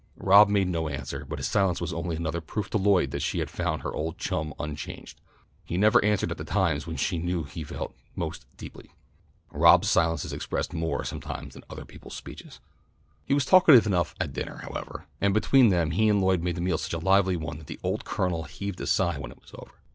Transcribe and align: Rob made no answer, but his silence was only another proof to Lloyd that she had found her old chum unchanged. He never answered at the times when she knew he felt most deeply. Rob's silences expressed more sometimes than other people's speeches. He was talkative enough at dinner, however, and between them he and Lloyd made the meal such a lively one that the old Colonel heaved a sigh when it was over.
Rob 0.17 0.49
made 0.49 0.67
no 0.67 0.89
answer, 0.89 1.23
but 1.29 1.37
his 1.37 1.45
silence 1.45 1.79
was 1.79 1.93
only 1.93 2.15
another 2.15 2.41
proof 2.41 2.71
to 2.71 2.79
Lloyd 2.79 3.11
that 3.11 3.21
she 3.21 3.37
had 3.37 3.51
found 3.51 3.83
her 3.83 3.93
old 3.93 4.17
chum 4.17 4.51
unchanged. 4.57 5.21
He 5.63 5.77
never 5.77 6.03
answered 6.03 6.31
at 6.31 6.39
the 6.39 6.43
times 6.43 6.87
when 6.87 6.95
she 6.95 7.19
knew 7.19 7.43
he 7.43 7.63
felt 7.63 7.93
most 8.15 8.47
deeply. 8.57 8.89
Rob's 9.51 9.91
silences 9.91 10.33
expressed 10.33 10.73
more 10.73 11.03
sometimes 11.03 11.53
than 11.53 11.63
other 11.69 11.85
people's 11.85 12.15
speeches. 12.15 12.59
He 13.25 13.35
was 13.35 13.45
talkative 13.45 13.85
enough 13.85 14.15
at 14.19 14.33
dinner, 14.33 14.61
however, 14.67 15.05
and 15.21 15.35
between 15.35 15.69
them 15.69 15.91
he 15.91 16.09
and 16.09 16.19
Lloyd 16.19 16.41
made 16.41 16.55
the 16.55 16.61
meal 16.61 16.79
such 16.79 16.93
a 16.93 16.97
lively 16.97 17.37
one 17.37 17.59
that 17.59 17.67
the 17.67 17.79
old 17.83 18.03
Colonel 18.03 18.45
heaved 18.45 18.81
a 18.81 18.87
sigh 18.87 19.19
when 19.19 19.29
it 19.29 19.39
was 19.39 19.53
over. 19.53 19.71